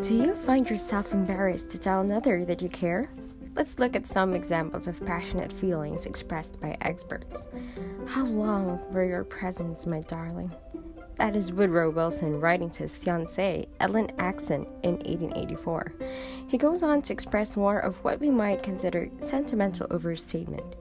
[0.00, 3.10] Do you find yourself embarrassed to tell another that you care?
[3.56, 7.48] Let's look at some examples of passionate feelings expressed by experts.
[8.06, 10.52] How long for your presence, my darling?
[11.16, 15.94] That is Woodrow Wilson writing to his fiancée, Ellen Axson, in 1884.
[16.46, 20.76] He goes on to express more of what we might consider sentimental overstatement.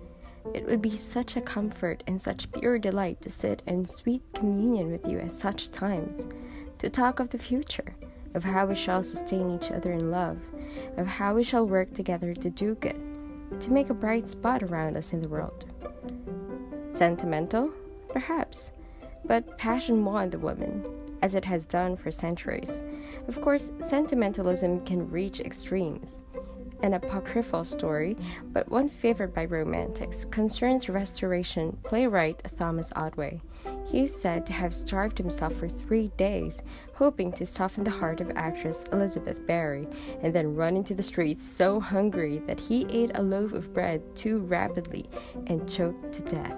[0.53, 4.91] It would be such a comfort and such pure delight to sit in sweet communion
[4.91, 6.25] with you at such times,
[6.79, 7.95] to talk of the future
[8.33, 10.37] of how we shall sustain each other in love,
[10.97, 12.99] of how we shall work together to do good,
[13.59, 15.65] to make a bright spot around us in the world.
[16.91, 17.71] Sentimental?
[18.09, 18.71] Perhaps,
[19.25, 20.85] but passion won the woman,
[21.21, 22.81] as it has done for centuries.
[23.27, 26.21] Of course, sentimentalism can reach extremes.
[26.83, 28.15] An apocryphal story,
[28.53, 33.41] but one favored by romantics, concerns Restoration playwright Thomas Otway.
[33.85, 36.61] He is said to have starved himself for three days,
[36.93, 39.87] hoping to soften the heart of actress Elizabeth Barry,
[40.21, 44.01] and then run into the streets so hungry that he ate a loaf of bread
[44.15, 45.09] too rapidly
[45.47, 46.57] and choked to death.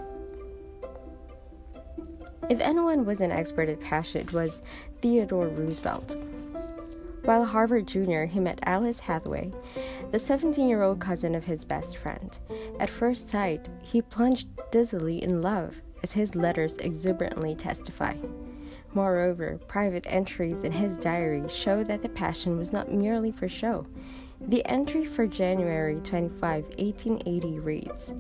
[2.50, 4.62] If anyone was an expert at passion, it was
[5.02, 6.18] Theodore Roosevelt.
[7.24, 9.52] While Harvard Jr., he met Alice Hathaway,
[10.12, 12.38] the 17 year old cousin of his best friend.
[12.80, 18.16] At first sight, he plunged dizzily in love as his letters exuberantly testify.
[18.94, 23.86] Moreover, private entries in his diary show that the passion was not merely for show.
[24.42, 28.14] The entry for January 25, 1880 reads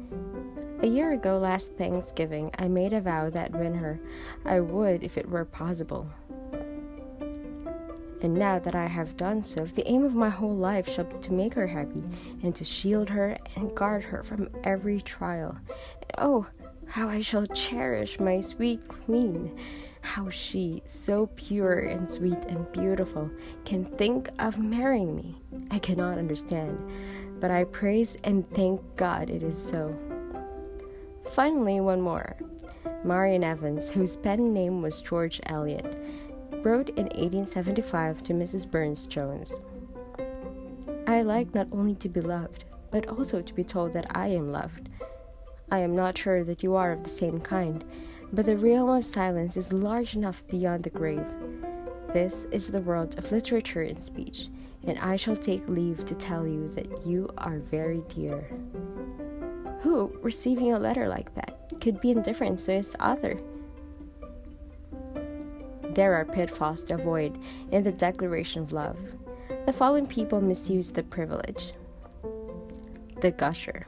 [0.82, 4.00] A year ago last Thanksgiving, I made a vow that win her
[4.46, 6.08] I would if it were possible.
[8.22, 11.18] And now that I have done so, the aim of my whole life shall be
[11.20, 12.04] to make her happy,
[12.44, 15.58] and to shield her and guard her from every trial.
[16.18, 16.48] Oh,
[16.86, 19.58] how I shall cherish my sweet queen!
[20.02, 23.30] How she, so pure and sweet and beautiful,
[23.66, 25.36] can think of marrying me,
[25.72, 26.78] I cannot understand,
[27.40, 29.98] but I praise and thank God it is so.
[31.32, 32.36] Finally, one more.
[33.04, 35.96] Marian Evans, whose pen name was George Eliot,
[36.64, 38.70] wrote in 1875 to Mrs.
[38.70, 39.62] Burne-Jones
[41.08, 44.52] I like not only to be loved, but also to be told that I am
[44.52, 44.90] loved.
[45.72, 47.84] I am not sure that you are of the same kind,
[48.32, 51.26] but the realm of silence is large enough beyond the grave.
[52.14, 54.50] This is the world of literature and speech,
[54.86, 58.48] and I shall take leave to tell you that you are very dear.
[59.82, 63.40] Who, receiving a letter like that, could be indifferent to its author?
[66.00, 67.38] There are pitfalls to avoid
[67.74, 68.98] in the declaration of love.
[69.66, 71.74] The following people misuse the privilege
[73.20, 73.86] the gusher.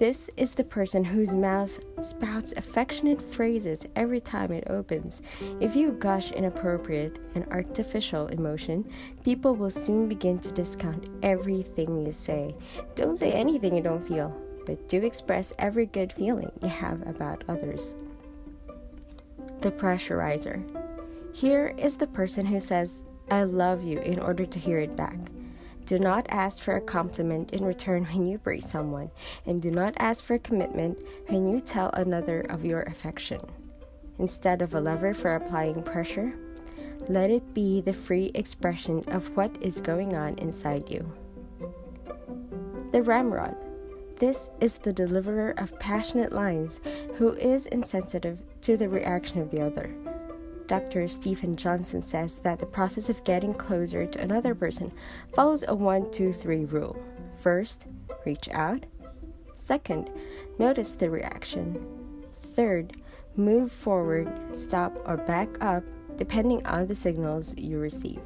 [0.00, 5.22] This is the person whose mouth spouts affectionate phrases every time it opens.
[5.60, 8.84] If you gush inappropriate and artificial emotion,
[9.22, 12.56] people will soon begin to discount everything you say.
[12.96, 14.36] Don't say anything you don't feel,
[14.66, 17.94] but do express every good feeling you have about others.
[19.60, 20.83] The pressurizer.
[21.34, 25.18] Here is the person who says, I love you in order to hear it back.
[25.84, 29.10] Do not ask for a compliment in return when you praise someone,
[29.44, 33.40] and do not ask for commitment when you tell another of your affection.
[34.20, 36.32] Instead of a lever for applying pressure,
[37.08, 41.04] let it be the free expression of what is going on inside you.
[42.92, 43.56] The ramrod.
[44.20, 46.80] This is the deliverer of passionate lines
[47.16, 49.92] who is insensitive to the reaction of the other.
[50.66, 51.08] Dr.
[51.08, 54.92] Stephen Johnson says that the process of getting closer to another person
[55.34, 56.96] follows a 1 2 3 rule.
[57.40, 57.86] First,
[58.24, 58.84] reach out.
[59.56, 60.10] Second,
[60.58, 62.24] notice the reaction.
[62.54, 62.96] Third,
[63.36, 65.84] move forward, stop, or back up
[66.16, 68.20] depending on the signals you receive.